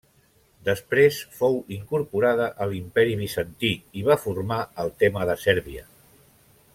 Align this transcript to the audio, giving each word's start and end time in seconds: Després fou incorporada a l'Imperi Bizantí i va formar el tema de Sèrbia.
Després 0.69 1.17
fou 1.39 1.59
incorporada 1.75 2.47
a 2.65 2.67
l'Imperi 2.71 3.13
Bizantí 3.21 3.73
i 4.01 4.05
va 4.11 4.19
formar 4.27 4.61
el 4.85 4.93
tema 5.05 5.29
de 5.33 5.37
Sèrbia. 5.47 5.89